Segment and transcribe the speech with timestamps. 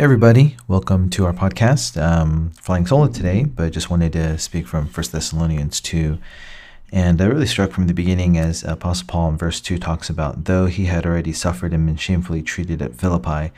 [0.00, 2.02] Everybody, welcome to our podcast.
[2.02, 6.16] Um, flying solo today, but just wanted to speak from 1 Thessalonians 2.
[6.90, 10.46] And I really struck from the beginning as Apostle Paul in verse 2 talks about,
[10.46, 13.52] though he had already suffered and been shamefully treated at Philippi.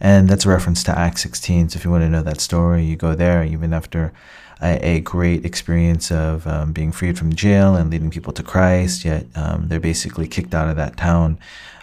[0.00, 1.68] And that's a reference to Acts 16.
[1.68, 4.14] So if you want to know that story, you go there, even after
[4.62, 9.04] a, a great experience of um, being freed from jail and leading people to Christ,
[9.04, 11.38] yet um, they're basically kicked out of that town.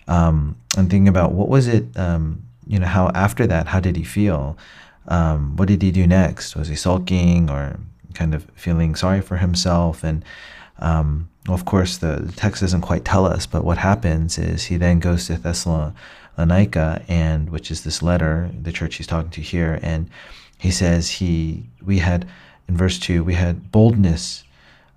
[0.08, 3.98] Um, and thinking about what was it um, you know, how after that, how did
[3.98, 4.56] he feel?
[5.08, 6.56] Um, what did he do next?
[6.56, 7.80] Was he sulking or
[8.14, 10.04] kind of feeling sorry for himself?
[10.04, 10.24] And
[10.78, 14.78] um, of course, the, the, text doesn't quite tell us, but what happens is he
[14.78, 19.80] then goes to Thessalonica, and which is this letter, the church he's talking to here,
[19.82, 20.08] and
[20.60, 22.28] he says he we had
[22.68, 24.44] in verse two we had boldness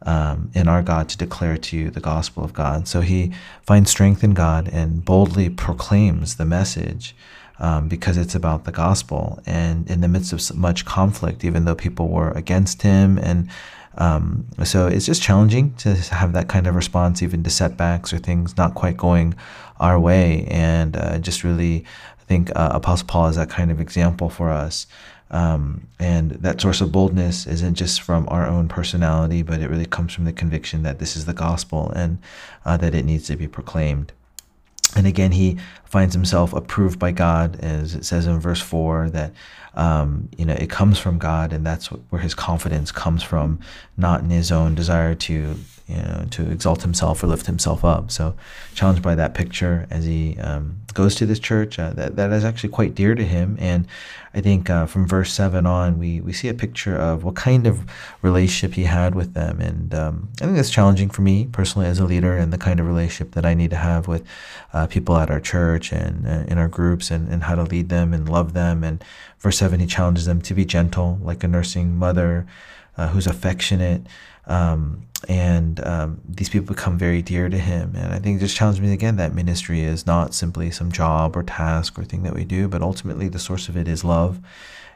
[0.05, 2.87] um, in our God to declare to you the gospel of God.
[2.87, 7.15] So he finds strength in God and boldly proclaims the message
[7.63, 9.41] um, because it's about the gospel.
[9.47, 13.49] And in the midst of much conflict, even though people were against him, and
[13.97, 18.19] um, so it's just challenging to have that kind of response, even to setbacks or
[18.19, 19.35] things not quite going
[19.81, 20.47] our way.
[20.51, 21.85] And uh, just really,
[22.21, 24.87] I think uh, Apostle Paul is that kind of example for us.
[25.31, 29.87] Um, and that source of boldness isn't just from our own personality, but it really
[29.87, 32.19] comes from the conviction that this is the gospel and
[32.67, 34.13] uh, that it needs to be proclaimed.
[34.95, 39.33] And again, he finds himself approved by God, as it says in verse 4, that
[39.75, 43.61] um, you know it comes from God, and that's where his confidence comes from,
[43.97, 45.57] not in his own desire to
[45.95, 48.11] you know to exalt himself or lift himself up.
[48.11, 48.35] So,
[48.75, 52.45] challenged by that picture as he um, goes to this church, uh, that that is
[52.45, 53.57] actually quite dear to him.
[53.61, 53.87] And
[54.35, 57.67] I think uh, from verse seven on, we we see a picture of what kind
[57.67, 57.85] of
[58.23, 61.99] relationship he had with them, and um, I think that's challenging for me personally as
[61.99, 64.25] a leader, and the kind of relationship that I need to have with
[64.73, 67.89] uh, people at our church and uh, in our groups, and, and how to lead
[67.89, 68.83] them and love them.
[68.83, 69.05] And
[69.39, 72.47] verse seven, he challenges them to be gentle, like a nursing mother
[72.97, 74.07] uh, who's affectionate.
[74.47, 77.95] Um, and um, these people become very dear to him.
[77.97, 81.43] And I think just challenged me again that ministry is not simply some job or
[81.43, 84.41] task or thing that we do, but ultimately the source of it is love.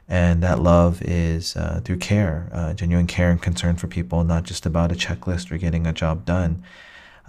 [0.09, 4.45] And that love is uh, through care, uh, genuine care and concern for people, not
[4.45, 6.63] just about a checklist or getting a job done.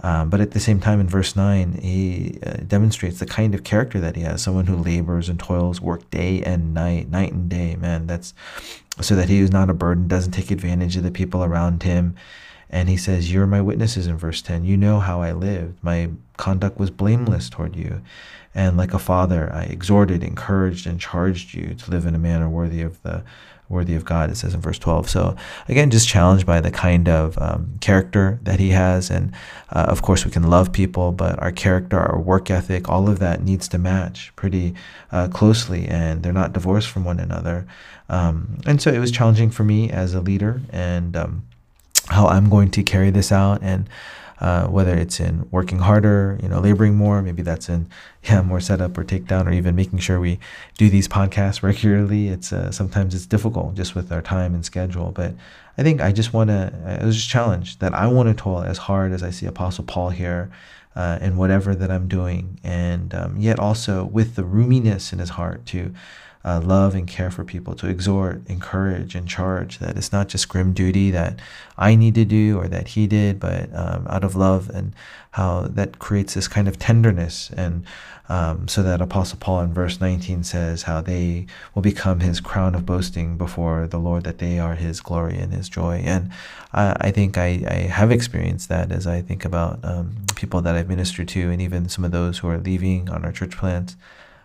[0.02, 3.64] Um, but at the same time, in verse 9, he uh, demonstrates the kind of
[3.64, 7.48] character that he has someone who labors and toils, work day and night, night and
[7.48, 7.76] day.
[7.76, 8.32] Man, that's
[9.00, 12.14] so that he is not a burden, doesn't take advantage of the people around him.
[12.70, 14.64] And he says, You're my witnesses in verse 10.
[14.64, 15.82] You know how I lived.
[15.82, 18.02] My conduct was blameless toward you.
[18.54, 22.48] And like a father, I exhorted, encouraged, and charged you to live in a manner
[22.48, 23.24] worthy of the
[23.68, 25.08] worthy of God, it says in verse 12.
[25.08, 25.36] So,
[25.68, 29.10] again, just challenged by the kind of um, character that he has.
[29.10, 29.32] And
[29.70, 33.18] uh, of course, we can love people, but our character, our work ethic, all of
[33.18, 34.74] that needs to match pretty
[35.12, 37.66] uh, closely, and they're not divorced from one another.
[38.08, 41.42] Um, and so it was challenging for me as a leader and um,
[42.08, 43.60] how I'm going to carry this out.
[43.62, 43.88] And
[44.40, 47.88] uh, whether it's in working harder, you know, laboring more, maybe that's in
[48.24, 50.38] yeah more setup or takedown, or even making sure we
[50.76, 52.28] do these podcasts regularly.
[52.28, 55.34] It's uh, sometimes it's difficult just with our time and schedule, but
[55.76, 56.72] I think I just want to.
[57.00, 59.84] It was just challenged that I want to toil as hard as I see Apostle
[59.84, 60.50] Paul here.
[60.96, 65.28] Uh, in whatever that I'm doing, and um, yet also with the roominess in his
[65.28, 65.94] heart to
[66.48, 69.78] uh, love and care for people, to exhort, encourage, and charge.
[69.80, 71.40] That it's not just grim duty that
[71.76, 74.94] I need to do or that he did, but um, out of love, and
[75.32, 77.50] how that creates this kind of tenderness.
[77.54, 77.84] And
[78.30, 82.74] um, so that Apostle Paul in verse 19 says how they will become his crown
[82.74, 86.02] of boasting before the Lord, that they are his glory and his joy.
[86.04, 86.30] And
[86.72, 90.76] I, I think I, I, have experienced that as I think about um, people that
[90.76, 93.96] I've ministered to, and even some of those who are leaving on our church plants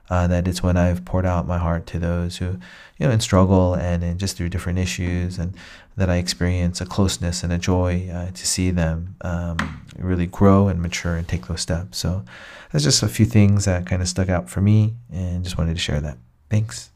[0.09, 2.59] uh, that it's when I've poured out my heart to those who,
[2.97, 5.53] you know, in struggle and in just through different issues, and
[5.97, 10.67] that I experience a closeness and a joy uh, to see them um, really grow
[10.67, 11.97] and mature and take those steps.
[11.97, 12.23] So
[12.71, 15.75] that's just a few things that kind of stuck out for me, and just wanted
[15.75, 16.17] to share that.
[16.49, 16.92] Thanks.